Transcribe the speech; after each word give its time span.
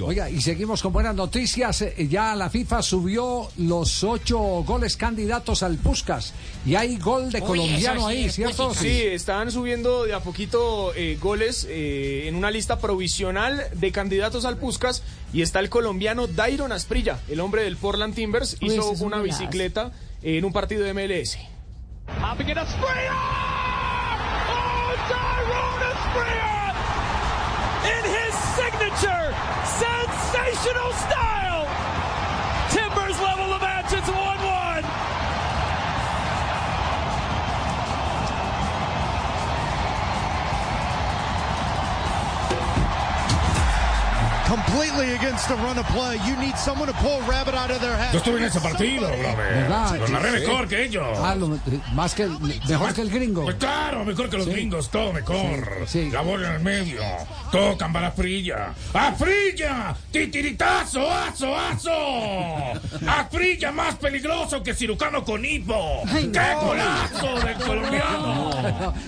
Oiga, 0.00 0.30
y 0.30 0.40
seguimos 0.40 0.80
con 0.80 0.90
buenas 0.94 1.14
noticias. 1.14 1.82
Eh, 1.82 2.08
Ya 2.08 2.34
la 2.34 2.48
FIFA 2.48 2.80
subió 2.80 3.50
los 3.58 4.02
ocho 4.02 4.38
goles 4.64 4.96
candidatos 4.96 5.62
al 5.62 5.76
Puskas. 5.76 6.32
Y 6.64 6.76
hay 6.76 6.96
gol 6.96 7.30
de 7.30 7.42
colombiano 7.42 8.06
ahí, 8.06 8.30
¿cierto? 8.30 8.72
Sí, 8.72 9.02
están 9.02 9.50
subiendo 9.52 10.04
de 10.04 10.14
a 10.14 10.20
poquito 10.20 10.94
eh, 10.94 11.18
goles 11.20 11.66
eh, 11.68 12.26
en 12.26 12.36
una 12.36 12.50
lista 12.50 12.78
provisional 12.78 13.62
de 13.74 13.92
candidatos 13.92 14.46
al 14.46 14.56
Puskas 14.56 15.02
y 15.34 15.42
está 15.42 15.60
el 15.60 15.68
colombiano 15.68 16.26
Dairon 16.26 16.72
Asprilla, 16.72 17.20
el 17.28 17.40
hombre 17.40 17.62
del 17.64 17.76
Portland 17.76 18.14
Timbers, 18.14 18.56
Uy, 18.62 18.68
hizo 18.68 18.92
una 19.04 19.20
bicicleta 19.20 19.92
en 20.22 20.46
un 20.46 20.54
partido 20.54 20.84
de 20.84 20.94
MLS. 20.94 21.36
Oh, 22.08 22.34
Asprilla! 25.82 26.72
In 27.84 28.04
his 28.10 28.34
signature, 28.56 29.34
sensational 30.54 30.92
style! 30.92 31.51
Completely 44.52 45.14
against 45.14 45.48
the 45.48 45.54
run 45.56 45.78
of 45.78 45.86
play. 45.88 46.18
You 46.28 46.36
need 46.36 46.56
someone 46.56 46.86
to 46.88 46.94
pull 47.00 47.20
rabbit 47.22 47.54
out 47.54 47.70
of 47.70 47.80
their 47.80 47.96
hat. 47.96 48.12
Yo 48.12 48.18
estuve 48.18 48.36
en 48.38 48.44
ese 48.44 48.60
partido, 48.60 49.08
brother. 49.08 49.98
Lo 49.98 50.08
narré 50.08 50.30
mejor 50.32 50.68
que 50.68 50.84
ellos. 50.84 51.06
Ah, 51.18 51.34
lo- 51.34 51.58
más 51.94 52.14
que 52.14 52.26
mejor 52.68 52.92
que 52.92 53.00
el 53.02 53.10
gringo. 53.10 53.44
Pues 53.44 53.56
claro, 53.56 54.04
mejor 54.04 54.28
que 54.28 54.36
los 54.36 54.46
Sí. 54.46 54.52
gringos, 54.52 54.90
todo 54.90 55.12
mejor. 55.12 55.86
Sí, 55.86 56.04
sí. 56.04 56.10
La 56.10 56.20
bola 56.20 56.48
en 56.50 56.54
el 56.56 56.60
medio. 56.62 57.00
Tocan 57.50 57.92
para 57.92 58.10
Frilla. 58.12 58.74
¡A 58.94 59.12
Frilla! 59.12 59.94
¡Titiritazo! 60.10 61.10
¡Aso! 61.10 61.56
¡Aso! 61.56 61.90
¡A 63.08 63.24
Frilla 63.30 63.72
más 63.72 63.94
peligroso 63.96 64.62
que 64.62 64.74
cirujano 64.74 65.24
con 65.24 65.44
hipo! 65.44 66.02
¡Qué 66.12 66.54
golazo 66.60 67.40
del 67.46 67.56
colombiano! 67.56 68.50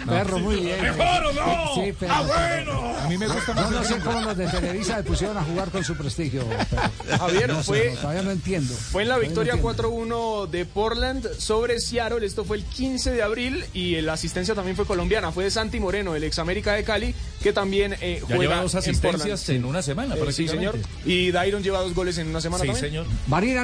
Perro, 0.06 0.38
muy 0.38 0.56
bien. 0.56 0.80
¿Mejor 0.82 1.24
o 1.26 1.32
no? 1.32 1.74
Sí, 1.74 1.92
pero- 1.98 2.12
¡Ah, 2.12 2.22
bueno! 2.22 2.94
A 3.04 3.08
mí 3.08 3.18
me 3.18 3.26
gusta 3.28 3.54
más. 3.54 3.70
Yo 3.70 3.78
no 3.80 3.84
sé 3.84 3.96
cómo 3.98 4.20
los 4.20 4.36
de 4.36 4.46
Televisa 4.46 4.96
le 4.98 5.02
pusieron 5.04 5.36
a 5.36 5.42
jugar 5.42 5.70
con 5.70 5.84
su 5.84 5.96
prestigio. 5.96 6.44
pero- 6.70 7.18
Javier, 7.18 7.48
no 7.52 7.58
sé, 7.62 7.64
fue- 7.64 7.90
no, 7.94 8.00
todavía 8.00 8.22
no 8.22 8.30
entiendo. 8.30 8.74
Fue 8.74 9.02
en 9.02 9.08
la 9.08 9.18
victoria 9.18 9.54
entiendo. 9.54 9.82
4-1 9.82 10.46
de 10.50 10.64
Portland 10.64 11.28
sobre 11.38 11.80
Seattle. 11.80 12.24
Esto 12.26 12.44
fue 12.44 12.56
el 12.58 12.64
15 12.64 13.10
de 13.12 13.22
abril 13.22 13.64
y 13.74 14.00
la 14.00 14.14
asistencia 14.14 14.54
también 14.54 14.76
fue 14.76 14.86
colombiana. 14.86 15.32
Fue 15.32 15.44
de 15.44 15.50
Santi 15.50 15.80
Moreno, 15.80 16.14
el 16.14 16.24
ex 16.24 16.38
América 16.38 16.72
de 16.74 16.84
Cali, 16.84 17.14
que 17.42 17.52
también 17.52 17.94
eh, 18.00 18.18
Ya 18.20 18.26
juega 18.36 18.40
lleva 18.54 18.62
dos 18.62 18.72
en 18.74 18.78
asistencias 18.78 19.48
en 19.50 19.64
una 19.64 19.82
semana, 19.82 20.14
Eh, 20.14 20.32
sí, 20.32 20.48
señor. 20.48 20.78
Y 21.04 21.30
Dairon 21.30 21.62
lleva 21.62 21.80
dos 21.80 21.94
goles 21.94 22.18
en 22.18 22.28
una 22.28 22.40
semana 22.40 22.62
Sí, 22.62 22.68
también. 22.68 22.86
señor. 22.90 23.06
Marina 23.26 23.62